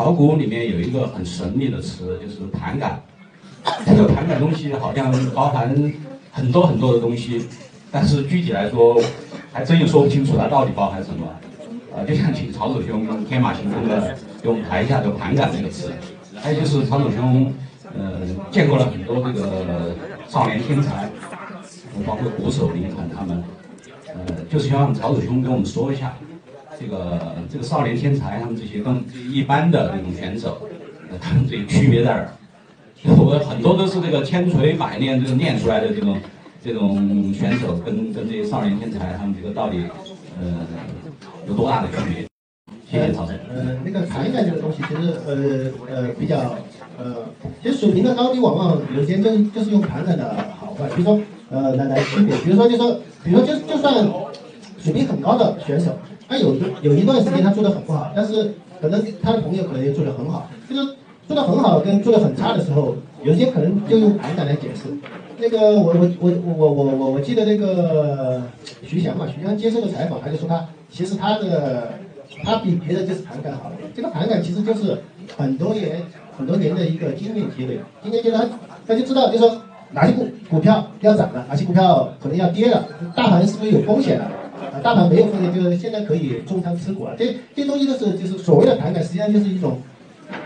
[0.00, 3.02] 炒股里面有一个很神秘的词，就是盘感。
[3.84, 5.68] 这个盘感东西好像包含
[6.32, 7.44] 很多很多的东西，
[7.92, 8.98] 但是具体来说，
[9.52, 11.26] 还真也说不清楚它到底包含什么。
[11.94, 15.92] 啊，就像请曹总兄天马行空的给我们谈一下这个盘感这个词。
[16.34, 17.52] 还有就是曹总兄，
[17.94, 18.20] 呃，
[18.50, 19.94] 见过了很多这个
[20.26, 21.10] 少年天才，
[22.06, 23.44] 包括鼓手林肯他们，
[24.06, 26.16] 呃，就是希望曹总兄跟我们说一下。
[26.80, 30.66] 这个这个少年天才，他们这些跟一般的那种选手，
[31.20, 32.32] 他们这个区别在哪儿？
[33.04, 36.16] 我很多都是这个千锤百炼这个练出来的这种
[36.64, 39.84] 这种选手，跟跟这些少年天才，他们这个到底
[40.40, 40.66] 呃
[41.46, 42.26] 有多大的区别？
[42.90, 43.34] 谢谢曹总。
[43.54, 46.56] 呃，那个盘感这个东西，其实呃呃比较
[46.98, 47.26] 呃，
[47.62, 51.20] 其实水平的高低，往往有些就就是用盘感的好坏，比如说
[51.50, 53.94] 呃来来区别，比如说就说，比如说就就算
[54.78, 55.96] 水平很高的选手。
[56.30, 60.94] 他有一有一段时间他做的很不好，但是可能他的朋友可能也做的很好，就是
[61.26, 62.94] 做的很好跟做的很差的时候，
[63.24, 64.82] 有些可能就用盘感来解释。
[65.38, 68.42] 那个我我我我我我我记得那个
[68.84, 71.94] 徐翔嘛，徐翔接受的采访，他就说他其实他的
[72.44, 74.98] 他比别人就是盘感好，这个盘感其实就是
[75.36, 76.00] 很多年
[76.38, 78.48] 很多年的一个经验积累，经验积累他
[78.86, 84.30] 他就知道就说哪些股股票要涨了，哪些股票可能要跌了，大盘是不是有风险了。
[84.72, 87.14] 啊，大盘没有风险，就是现在可以重仓持股了。
[87.18, 89.78] 这这东西都是就是所谓的盘感，实际上就是一种，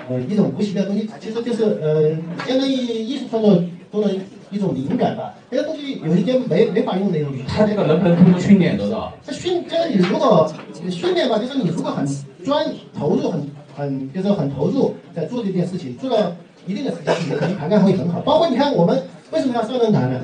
[0.08, 2.10] 呃，一种无形的东西，其实就是呃，
[2.46, 4.10] 相当于艺术创作中的
[4.50, 5.34] 一种灵感吧。
[5.50, 7.44] 这个东西有一些没没法用的东西。
[7.46, 9.12] 它这个能不能通过训练得到？
[9.26, 10.50] 它训，就是你如果
[10.90, 12.06] 训练吧，就是你如果很
[12.44, 12.66] 专
[12.96, 16.32] 投入，很很就是很投入在做这件事情，做到
[16.66, 18.20] 一定的时间，你可能盘感会很好。
[18.20, 20.20] 包括你看我们为什么要上论坛呢？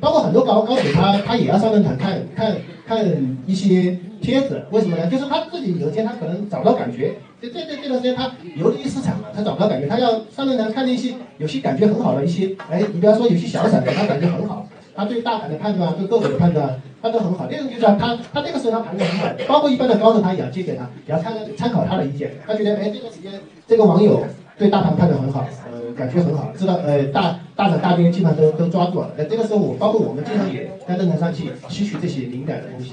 [0.00, 2.56] 包括很多高高手，他他也要上论坛看看
[2.90, 3.06] 看
[3.46, 5.06] 一些帖子，为什么呢？
[5.08, 17.46] 就是他自己有一天他可能找不到感觉，这这这这段时间他游离市场了，他找不到感觉，他要上论坛看那些有些感觉很好的一些，哎，你比方说有些小散的，他感觉很好，他对大盘的判断，对个股的判断，他都很好。
[17.48, 23.30] 那种就是他他这个时候他盘的很好，包括一般的高手他也要借给他，也要参参考他的意见，他觉得哎这个时间
[23.68, 24.24] 这个网友
[24.58, 25.46] 对大盘判断很好。
[25.70, 29.10] 呃感觉很好，知道呃大大涨大兵基本上都都抓住了。
[29.18, 32.92] 那，这个时候我包括我们经常也在论坛上去吸取这些灵感的东西。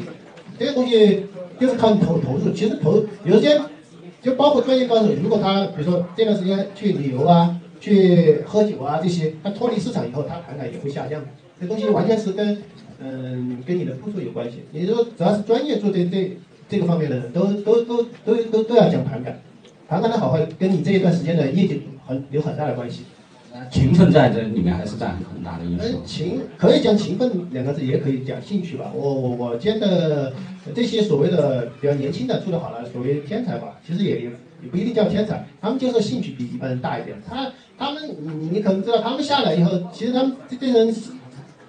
[0.60, 1.24] 这个东西
[1.58, 2.52] 就是靠你投投入。
[2.52, 3.62] 其实投有些
[4.22, 11.24] 就包括专业高手，如果他比如说这段时间去旅游啊、去喝酒啊这些，他脱离市场以后，他盘感也会下降。
[11.62, 12.62] 这东西完全是跟
[13.00, 14.64] 嗯跟你的付出有关系。
[14.74, 19.40] 也就是说，只要是专业做这这这个方面的人都都都都都都要讲盘感。
[19.88, 21.84] 盘感的好坏跟你这一段时间的业绩。
[22.08, 23.04] 很有很大的关系，
[23.72, 26.02] 勤奋在这里面还是占很大的因素。
[26.06, 28.92] 勤可以讲勤奋两个字，也可以讲兴趣吧。
[28.94, 30.34] 我我我觉得
[30.76, 34.32] 这些所谓的比较年轻的做得好了，所谓天才吧，其实也也
[34.64, 37.18] 也不一定叫天才，他们就是兴趣比一般人大一点。
[37.28, 38.04] 他他们
[38.40, 40.94] 你你可能知道，他们下来以后，其实他们这这人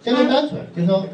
[0.03, 1.05] 相当单纯，就是说。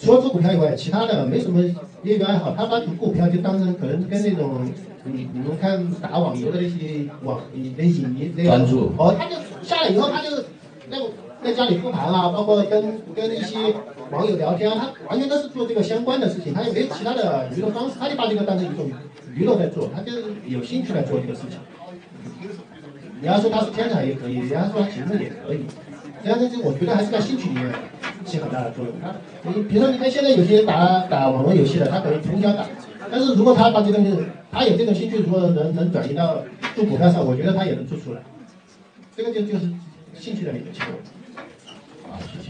[0.00, 1.62] 除了做股票以外，其他的没什么
[2.02, 2.54] 业余爱好。
[2.56, 4.66] 他把股票就当成可能跟那种，
[5.04, 7.38] 你你们看打网游的那些网
[7.76, 8.92] 那些迷那专注。
[8.96, 10.34] 哦，他就下来以后，他就
[10.90, 10.98] 在
[11.44, 13.74] 在家里复盘啊，包括跟跟一些
[14.10, 18.90] 网友聊天啊，他完全都是做这个相关的事情，他也没有其他的娱乐方式，他就把这个当成一种
[19.34, 21.58] 娱乐在做，他就是有兴趣来做这个事情。
[23.20, 25.66] 你要说他是天才也可以，你要说他勤奋也可以，
[26.24, 27.70] 这样子就我觉得还是在兴趣里面。
[28.24, 28.94] 起很大的作用。
[29.02, 32.66] 他，你比如说，你看现在有些打打网络游戏的，他可能从小打，
[33.10, 33.98] 但是如果他把这个
[34.50, 36.42] 他有这种兴趣，如果能能转移到
[36.74, 38.20] 做股票上，我觉得他也能做出来。
[39.16, 39.70] 这个就就是
[40.14, 40.94] 兴趣的一个结果。
[42.10, 42.49] 啊，谢谢。